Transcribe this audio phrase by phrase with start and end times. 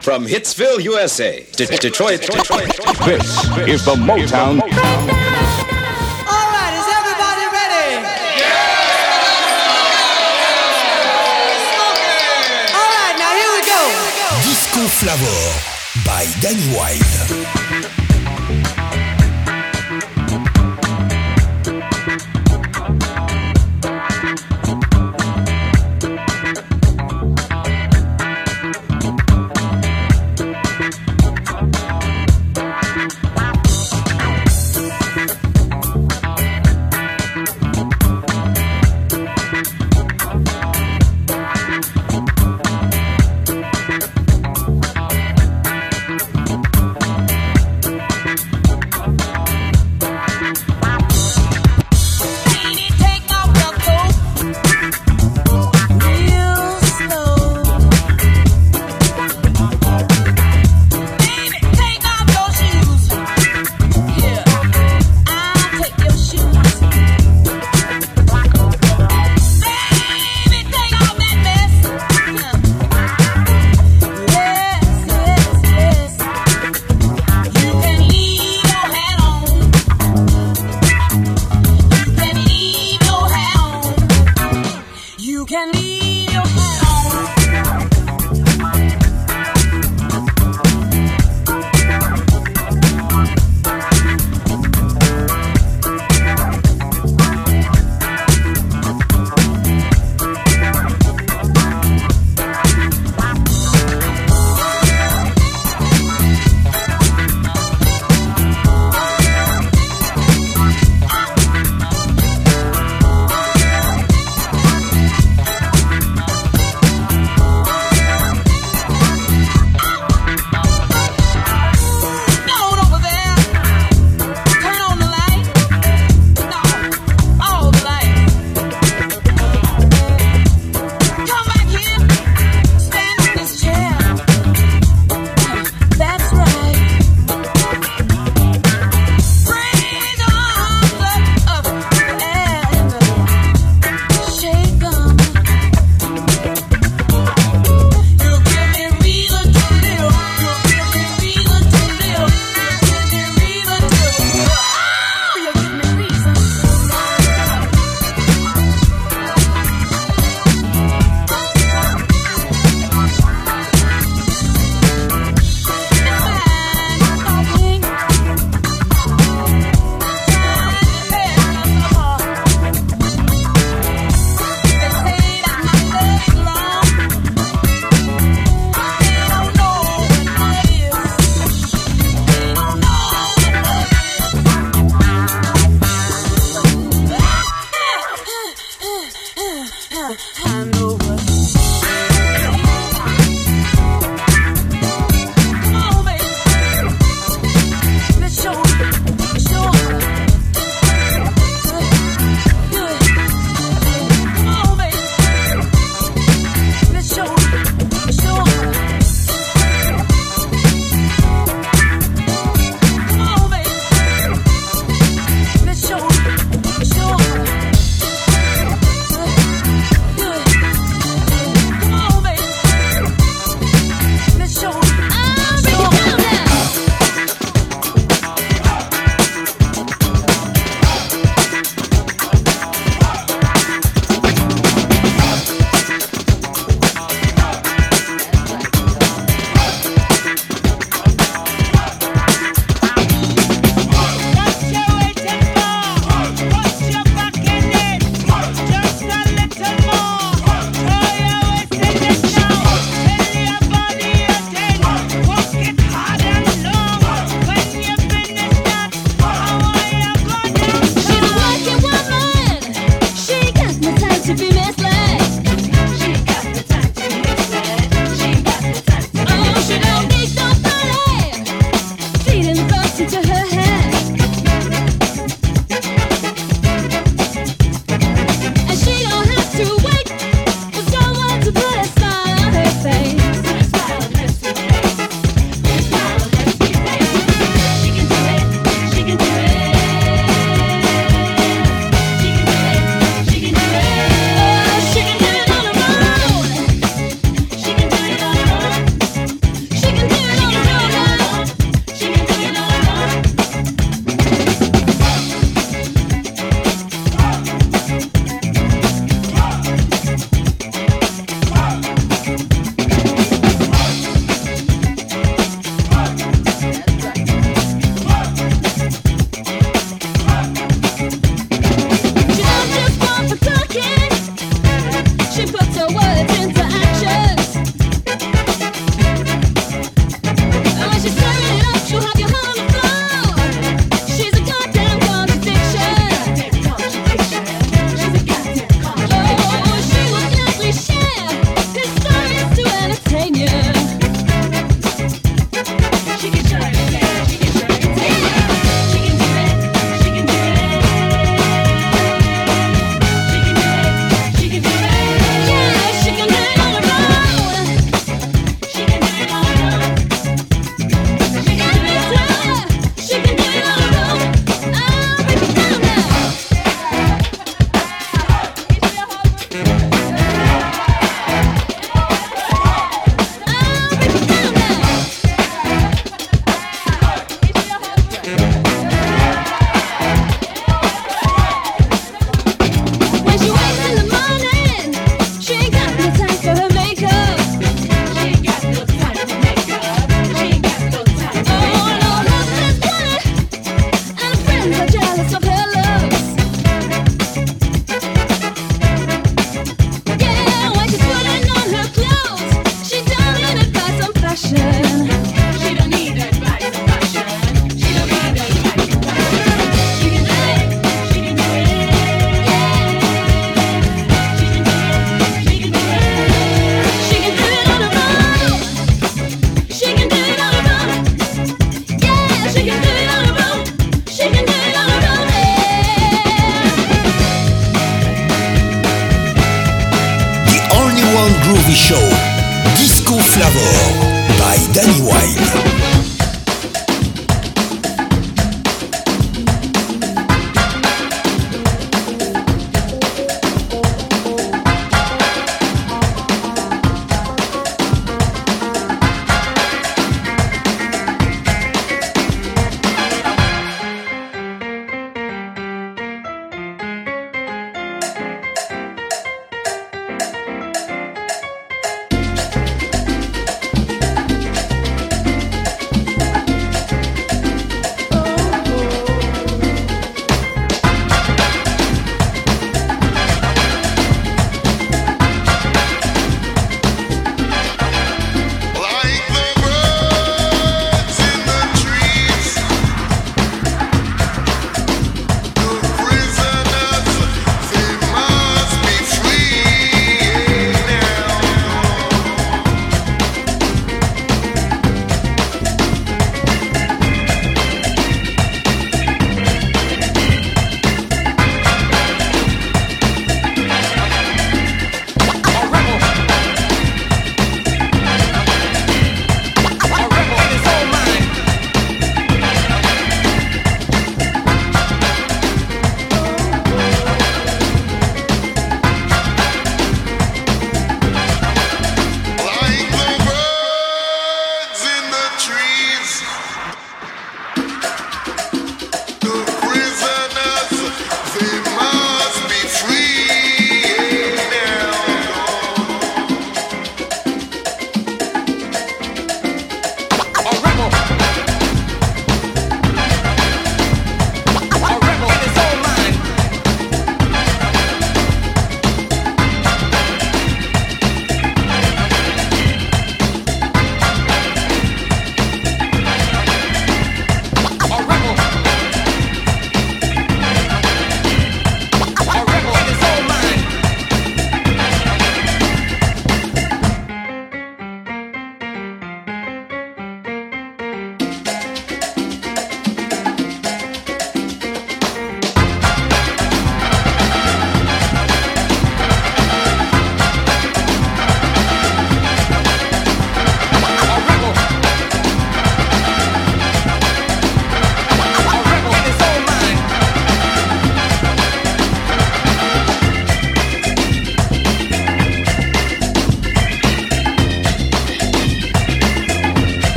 [0.00, 4.60] From Hitsville, USA, to De- Detroit, Detroit, Detroit, This is the Motown.
[4.60, 4.68] All
[6.52, 8.02] right, is everybody ready?
[8.36, 8.74] Yeah!
[12.74, 13.80] All right, now here we go.
[14.42, 15.40] Disco Flavor
[16.04, 17.63] by Danny White.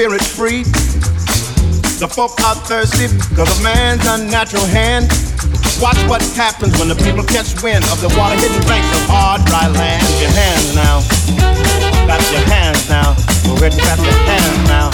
[0.00, 0.62] spirit free.
[2.00, 5.12] The folk are thirsty because of man's unnatural hand.
[5.76, 9.44] Watch what happens when the people catch wind of the water hidden banks of hard,
[9.44, 10.00] dry land.
[10.00, 10.96] Clap your hands now.
[12.08, 13.12] Clap your hands now.
[13.44, 14.88] Go ahead and clap your hands now.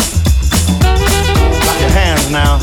[1.62, 2.58] Clap your hands now.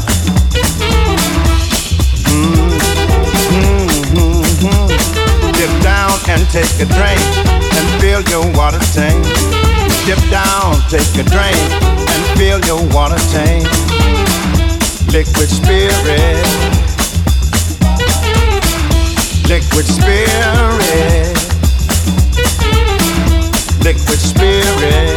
[5.47, 7.23] Dip Get down and take a drink
[7.71, 9.23] and fill your water tank.
[10.05, 11.55] Dip down, take a drink,
[12.11, 13.63] and fill your water tank.
[15.13, 16.43] Liquid spirit.
[19.47, 21.37] Liquid spirit.
[23.79, 25.15] Liquid spirit.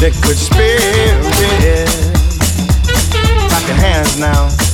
[0.00, 1.88] Liquid spirit.
[3.48, 4.71] Clap your hands now.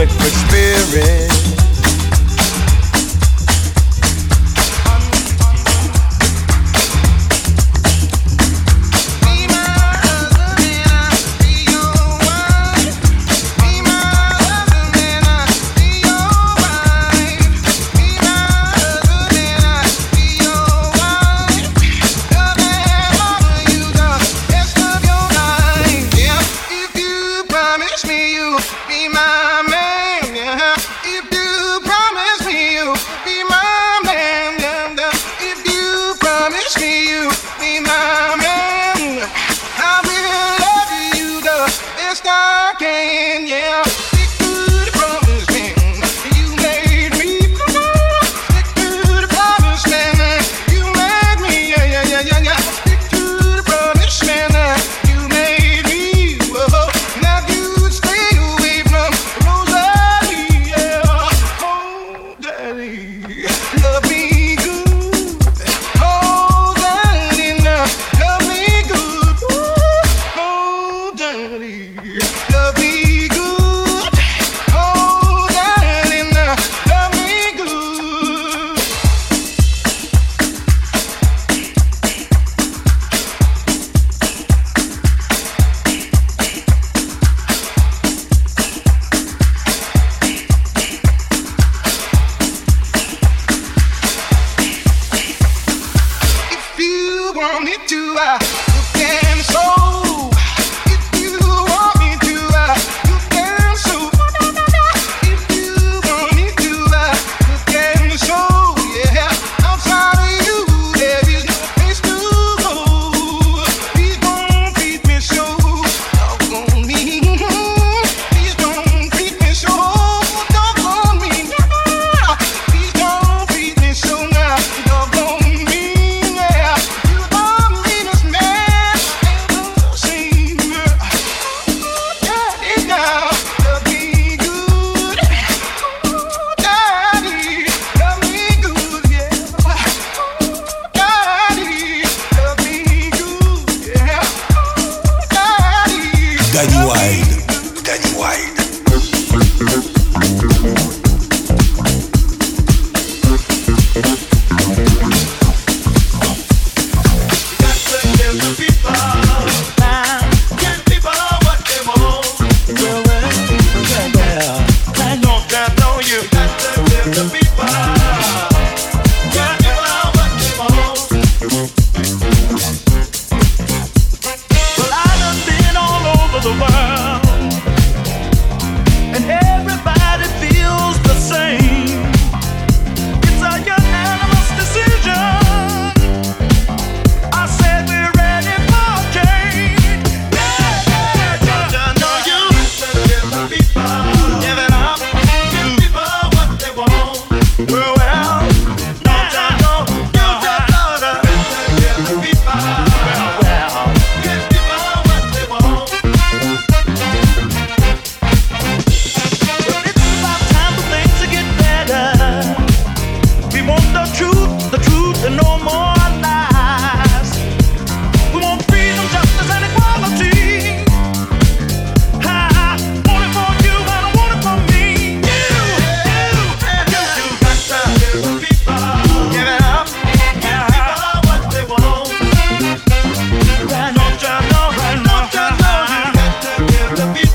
[0.00, 1.29] electric spirit.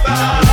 [0.04, 0.45] goodbye.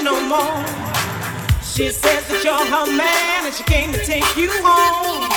[0.00, 0.64] no more.
[1.60, 5.28] She says that you're her man and she came to take you home.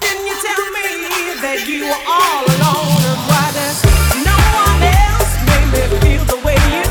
[0.00, 3.02] Didn't you tell me that you were all alone?
[3.10, 3.78] And why does
[4.26, 6.83] no one else make me feel the way you?